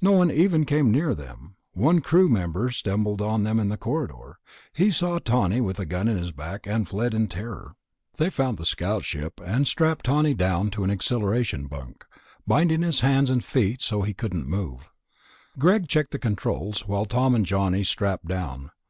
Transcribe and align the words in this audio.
No 0.00 0.12
one 0.12 0.30
even 0.30 0.64
came 0.64 0.90
near 0.90 1.14
them. 1.14 1.56
One 1.74 2.00
crewman 2.00 2.70
stumbled 2.70 3.20
on 3.20 3.42
them 3.44 3.60
in 3.60 3.68
the 3.68 3.76
corridor; 3.76 4.38
he 4.72 4.90
saw 4.90 5.18
Tawney 5.18 5.60
with 5.60 5.78
a 5.78 5.84
gun 5.84 6.08
in 6.08 6.16
his 6.16 6.32
back, 6.32 6.66
and 6.66 6.88
fled 6.88 7.12
in 7.12 7.28
terror. 7.28 7.74
They 8.16 8.30
found 8.30 8.56
the 8.56 8.64
scout 8.64 9.04
ship, 9.04 9.38
and 9.44 9.68
strapped 9.68 10.06
Tawney 10.06 10.32
down 10.32 10.70
to 10.70 10.84
an 10.84 10.88
accelleration 10.90 11.66
bunk, 11.66 12.06
binding 12.46 12.80
his 12.80 13.00
hands 13.00 13.28
and 13.28 13.44
feet 13.44 13.82
so 13.82 14.00
he 14.00 14.14
couldn't 14.14 14.48
move. 14.48 14.88
Greg 15.58 15.88
checked 15.88 16.12
the 16.12 16.18
controls 16.18 16.88
while 16.88 17.04
Tom 17.04 17.34
and 17.34 17.44
Johnny 17.44 17.84
strapped 17.84 18.26
down. 18.26 18.70